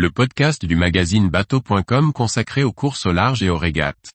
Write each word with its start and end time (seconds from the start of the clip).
le 0.00 0.10
podcast 0.10 0.64
du 0.64 0.76
magazine 0.76 1.28
bateau.com 1.28 2.14
consacré 2.14 2.64
aux 2.64 2.72
courses 2.72 3.04
au 3.04 3.12
large 3.12 3.42
et 3.42 3.50
aux 3.50 3.58
régates. 3.58 4.12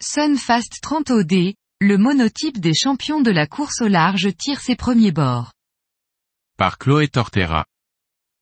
Sunfast 0.00 0.78
30 0.80 1.10
OD, 1.10 1.32
le 1.82 1.98
monotype 1.98 2.58
des 2.58 2.72
champions 2.72 3.20
de 3.20 3.30
la 3.30 3.46
course 3.46 3.82
au 3.82 3.88
large 3.88 4.34
tire 4.34 4.62
ses 4.62 4.76
premiers 4.76 5.12
bords. 5.12 5.52
Par 6.56 6.78
Chloé 6.78 7.08
Tortera. 7.08 7.66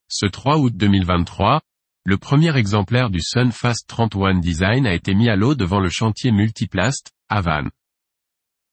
Ce 0.07 0.27
3 0.27 0.59
août 0.59 0.73
2023, 0.77 1.63
le 2.05 2.19
premier 2.19 2.57
exemplaire 2.57 3.11
du 3.11 3.21
Sunfast 3.23 3.87
31 3.87 4.41
Design 4.41 4.87
a 4.89 4.95
été 4.95 5.15
mis 5.15 5.29
à 5.29 5.37
l'eau 5.37 5.55
devant 5.55 5.79
le 5.79 5.89
chantier 5.89 6.33
Multiplast, 6.33 7.13
à 7.29 7.41
Vannes. 7.41 7.71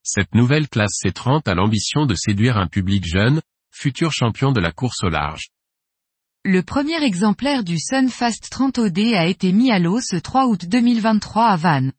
Cette 0.01 0.33
nouvelle 0.33 0.67
classe 0.67 0.99
C30 1.03 1.47
a 1.47 1.53
l'ambition 1.53 2.07
de 2.07 2.15
séduire 2.15 2.57
un 2.57 2.65
public 2.65 3.05
jeune, 3.05 3.41
futur 3.71 4.11
champion 4.11 4.51
de 4.51 4.59
la 4.59 4.71
course 4.71 5.03
au 5.03 5.09
large. 5.09 5.49
Le 6.43 6.63
premier 6.63 7.03
exemplaire 7.03 7.63
du 7.63 7.77
Sunfast 7.77 8.49
30 8.49 8.79
OD 8.79 8.99
a 9.13 9.27
été 9.27 9.51
mis 9.51 9.71
à 9.71 9.77
l'eau 9.77 9.99
ce 10.01 10.15
3 10.15 10.47
août 10.47 10.65
2023 10.65 11.45
à 11.45 11.55
Vannes. 11.55 11.93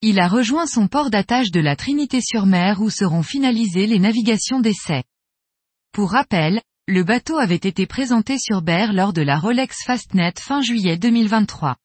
Il 0.00 0.18
a 0.18 0.28
rejoint 0.28 0.66
son 0.66 0.88
port 0.88 1.10
d'attache 1.10 1.50
de 1.50 1.60
la 1.60 1.76
Trinité-sur-Mer 1.76 2.80
où 2.80 2.88
seront 2.88 3.22
finalisées 3.22 3.86
les 3.86 3.98
navigations 3.98 4.60
d'essai. 4.60 5.02
Pour 5.92 6.12
rappel, 6.12 6.62
le 6.88 7.04
bateau 7.04 7.36
avait 7.36 7.54
été 7.54 7.86
présenté 7.86 8.38
sur 8.38 8.62
Berre 8.62 8.94
lors 8.94 9.12
de 9.12 9.20
la 9.20 9.38
Rolex 9.38 9.84
Fastnet 9.84 10.32
fin 10.40 10.62
juillet 10.62 10.96
2023. 10.96 11.76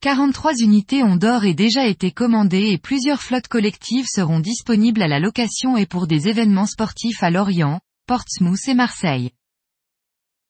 43 0.00 0.52
unités 0.60 1.02
ont 1.02 1.16
d'or 1.16 1.44
et 1.44 1.54
déjà 1.54 1.88
été 1.88 2.12
commandées 2.12 2.68
et 2.68 2.78
plusieurs 2.78 3.20
flottes 3.20 3.48
collectives 3.48 4.06
seront 4.08 4.38
disponibles 4.38 5.02
à 5.02 5.08
la 5.08 5.18
location 5.18 5.76
et 5.76 5.86
pour 5.86 6.06
des 6.06 6.28
événements 6.28 6.66
sportifs 6.66 7.20
à 7.24 7.30
Lorient, 7.30 7.80
Portsmouth 8.06 8.68
et 8.68 8.74
Marseille. 8.74 9.32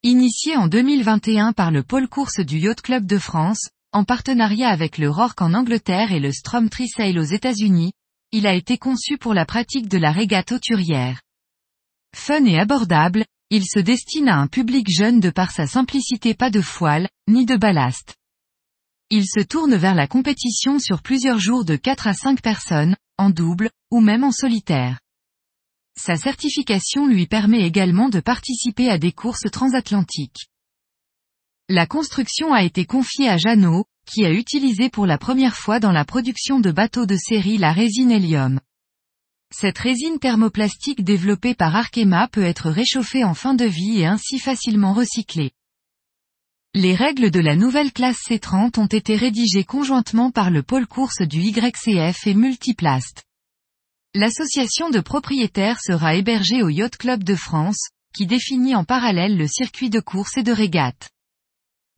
Initié 0.03 0.55
en 0.59 0.69
2021 0.69 1.55
par 1.55 1.71
le 1.71 1.83
pôle 1.83 2.09
course 2.09 2.41
du 2.41 2.59
Yacht 2.59 2.83
Club 2.83 3.07
de 3.07 3.17
France, 3.17 3.71
en 3.93 4.05
partenariat 4.05 4.69
avec 4.69 4.99
le 4.99 5.09
Rorke 5.09 5.41
en 5.41 5.55
Angleterre 5.55 6.13
et 6.13 6.21
le 6.21 6.31
Strom 6.31 6.69
Trisail 6.69 7.19
aux 7.19 7.23
États-Unis, 7.23 7.95
il 8.33 8.47
a 8.47 8.53
été 8.53 8.77
conçu 8.77 9.17
pour 9.17 9.33
la 9.33 9.47
pratique 9.47 9.89
de 9.89 9.97
la 9.97 10.13
régate 10.13 10.53
auturière. 10.53 11.23
Fun 12.15 12.45
et 12.45 12.59
abordable, 12.59 13.25
il 13.55 13.67
se 13.67 13.79
destine 13.79 14.31
à 14.31 14.39
un 14.39 14.47
public 14.47 14.87
jeune 14.91 15.21
de 15.21 15.29
par 15.29 15.51
sa 15.51 15.67
simplicité 15.67 16.33
pas 16.33 16.49
de 16.49 16.63
foile, 16.63 17.07
ni 17.29 17.45
de 17.45 17.55
ballast. 17.55 18.15
Il 19.11 19.27
se 19.27 19.41
tourne 19.41 19.75
vers 19.75 19.95
la 19.95 20.07
compétition 20.07 20.79
sur 20.79 21.03
plusieurs 21.03 21.39
jours 21.39 21.67
de 21.67 21.77
4 21.77 22.07
à 22.07 22.15
5 22.15 22.41
personnes, 22.41 22.97
en 23.19 23.29
double, 23.29 23.69
ou 23.91 24.01
même 24.01 24.25
en 24.25 24.33
solitaire. 24.33 25.01
Sa 26.01 26.17
certification 26.17 27.07
lui 27.07 27.27
permet 27.27 27.61
également 27.67 28.09
de 28.09 28.21
participer 28.21 28.89
à 28.89 28.97
des 28.97 29.13
courses 29.13 29.51
transatlantiques. 29.53 30.49
La 31.69 31.85
construction 31.85 32.55
a 32.55 32.63
été 32.63 32.87
confiée 32.87 33.29
à 33.29 33.37
Jeannot, 33.37 33.85
qui 34.07 34.25
a 34.25 34.33
utilisé 34.33 34.89
pour 34.89 35.05
la 35.05 35.19
première 35.19 35.57
fois 35.57 35.79
dans 35.79 35.93
la 35.93 36.07
production 36.07 36.59
de 36.59 36.71
bateaux 36.71 37.05
de 37.05 37.19
série 37.19 37.59
la 37.59 37.75
résine 37.75 38.13
hélium. 38.13 38.61
Cette 39.55 39.79
résine 39.79 40.19
thermoplastique 40.19 41.05
développée 41.05 41.55
par 41.55 41.77
Arkema 41.77 42.27
peut 42.29 42.43
être 42.43 42.71
réchauffée 42.71 43.23
en 43.23 43.35
fin 43.35 43.53
de 43.53 43.67
vie 43.67 44.01
et 44.01 44.07
ainsi 44.07 44.39
facilement 44.39 44.95
recyclée. 44.95 45.53
Les 46.75 46.95
règles 46.95 47.31
de 47.31 47.39
la 47.39 47.55
nouvelle 47.55 47.93
classe 47.93 48.17
C30 48.27 48.81
ont 48.81 48.87
été 48.87 49.15
rédigées 49.15 49.65
conjointement 49.65 50.31
par 50.31 50.51
le 50.51 50.63
pôle 50.63 50.87
course 50.87 51.21
du 51.21 51.41
YCF 51.41 52.27
et 52.27 52.33
Multiplast. 52.33 53.25
L'association 54.15 54.89
de 54.89 55.01
propriétaires 55.01 55.81
sera 55.83 56.15
hébergée 56.15 56.63
au 56.63 56.71
Yacht 56.71 56.97
Club 56.97 57.23
de 57.23 57.35
France, 57.35 57.91
qui 58.15 58.27
définit 58.27 58.75
en 58.75 58.85
parallèle 58.85 59.37
le 59.37 59.47
circuit 59.47 59.91
de 59.91 60.01
course 60.01 60.39
et 60.39 60.43
de 60.43 60.53
régate. 60.53 61.11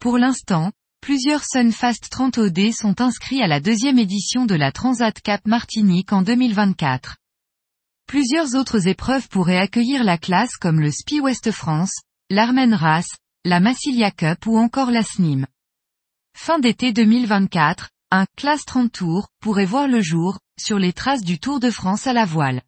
Pour 0.01 0.19
l'instant, 0.19 0.73
plusieurs 1.01 1.45
Sunfast 1.45 2.09
30 2.11 2.39
OD 2.39 2.73
sont 2.73 3.01
inscrits 3.01 3.43
à 3.43 3.47
la 3.47 3.61
deuxième 3.61 4.01
édition 4.01 4.45
de 4.45 4.57
la 4.57 4.73
Transat 4.73 5.21
Cap 5.21 5.47
Martinique 5.47 6.13
en 6.13 6.23
2024. 6.23 7.17
Plusieurs 8.07 8.55
autres 8.55 8.87
épreuves 8.87 9.29
pourraient 9.29 9.59
accueillir 9.59 10.05
la 10.05 10.19
classe 10.19 10.57
comme 10.57 10.81
le 10.81 10.91
Spi 10.91 11.21
West 11.21 11.51
France, 11.51 11.93
l'Armen 12.31 12.75
Race, 12.75 13.17
la 13.45 13.61
Massilia 13.61 14.11
Cup 14.11 14.47
ou 14.47 14.59
encore 14.59 14.91
la 14.91 15.03
SNIM. 15.03 15.47
Fin 16.37 16.59
d'été 16.59 16.93
2024, 16.93 17.91
un 18.11 18.27
classe 18.37 18.65
30 18.65 18.93
tours 18.93 19.29
pourrait 19.41 19.65
voir 19.65 19.89
le 19.89 20.01
jour, 20.01 20.39
sur 20.61 20.79
les 20.79 20.93
traces 20.93 21.23
du 21.23 21.39
Tour 21.39 21.61
de 21.61 21.71
France 21.71 22.07
à 22.07 22.13
la 22.13 22.25
voile. 22.25 22.63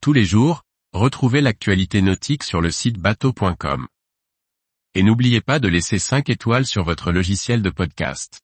Tous 0.00 0.12
les 0.12 0.24
jours, 0.24 0.62
retrouvez 0.92 1.40
l'actualité 1.40 2.02
nautique 2.02 2.42
sur 2.42 2.60
le 2.60 2.70
site 2.70 2.98
bateau.com. 2.98 3.86
Et 4.94 5.02
n'oubliez 5.02 5.40
pas 5.40 5.58
de 5.58 5.68
laisser 5.68 5.98
5 5.98 6.28
étoiles 6.28 6.66
sur 6.66 6.84
votre 6.84 7.12
logiciel 7.12 7.62
de 7.62 7.70
podcast. 7.70 8.40